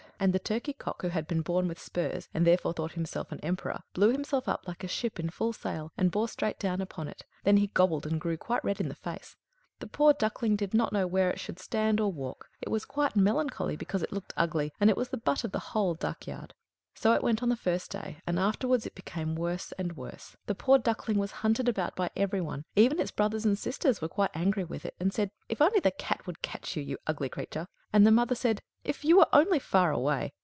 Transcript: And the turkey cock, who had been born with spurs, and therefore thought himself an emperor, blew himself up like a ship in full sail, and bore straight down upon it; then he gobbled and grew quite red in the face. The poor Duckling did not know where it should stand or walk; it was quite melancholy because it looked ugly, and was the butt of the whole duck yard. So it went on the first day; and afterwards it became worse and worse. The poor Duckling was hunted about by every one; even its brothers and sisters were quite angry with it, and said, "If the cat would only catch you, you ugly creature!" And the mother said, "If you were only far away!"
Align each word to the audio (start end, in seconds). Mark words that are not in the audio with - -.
And 0.23 0.33
the 0.33 0.37
turkey 0.37 0.73
cock, 0.73 1.01
who 1.01 1.07
had 1.07 1.27
been 1.27 1.41
born 1.41 1.67
with 1.67 1.81
spurs, 1.81 2.29
and 2.31 2.45
therefore 2.45 2.73
thought 2.73 2.91
himself 2.91 3.31
an 3.31 3.39
emperor, 3.39 3.81
blew 3.95 4.09
himself 4.11 4.47
up 4.47 4.67
like 4.67 4.83
a 4.83 4.87
ship 4.87 5.19
in 5.19 5.31
full 5.31 5.51
sail, 5.51 5.91
and 5.97 6.11
bore 6.11 6.27
straight 6.29 6.59
down 6.59 6.79
upon 6.79 7.07
it; 7.07 7.25
then 7.43 7.57
he 7.57 7.71
gobbled 7.73 8.05
and 8.05 8.21
grew 8.21 8.37
quite 8.37 8.63
red 8.63 8.79
in 8.79 8.87
the 8.87 8.93
face. 8.93 9.35
The 9.79 9.87
poor 9.87 10.13
Duckling 10.13 10.55
did 10.55 10.75
not 10.75 10.93
know 10.93 11.07
where 11.07 11.31
it 11.31 11.39
should 11.39 11.57
stand 11.57 11.99
or 11.99 12.11
walk; 12.11 12.49
it 12.61 12.69
was 12.69 12.85
quite 12.85 13.15
melancholy 13.15 13.75
because 13.75 14.03
it 14.03 14.11
looked 14.13 14.31
ugly, 14.37 14.71
and 14.79 14.93
was 14.93 15.09
the 15.09 15.17
butt 15.17 15.43
of 15.43 15.53
the 15.53 15.57
whole 15.73 15.95
duck 15.95 16.27
yard. 16.27 16.53
So 16.93 17.13
it 17.13 17.23
went 17.23 17.41
on 17.41 17.49
the 17.49 17.55
first 17.55 17.89
day; 17.89 18.21
and 18.27 18.37
afterwards 18.37 18.85
it 18.85 18.93
became 18.93 19.33
worse 19.33 19.71
and 19.71 19.97
worse. 19.97 20.35
The 20.45 20.53
poor 20.53 20.77
Duckling 20.77 21.17
was 21.17 21.31
hunted 21.31 21.67
about 21.67 21.95
by 21.95 22.11
every 22.15 22.41
one; 22.41 22.65
even 22.75 22.99
its 22.99 23.09
brothers 23.09 23.43
and 23.45 23.57
sisters 23.57 24.01
were 24.01 24.07
quite 24.09 24.29
angry 24.35 24.65
with 24.65 24.85
it, 24.85 24.93
and 24.99 25.11
said, 25.11 25.31
"If 25.49 25.57
the 25.57 25.89
cat 25.97 26.27
would 26.27 26.35
only 26.37 26.41
catch 26.43 26.75
you, 26.77 26.83
you 26.83 26.99
ugly 27.07 27.29
creature!" 27.29 27.67
And 27.93 28.05
the 28.05 28.11
mother 28.11 28.35
said, 28.35 28.61
"If 28.83 29.03
you 29.05 29.17
were 29.17 29.27
only 29.31 29.59
far 29.59 29.91
away!" 29.91 30.33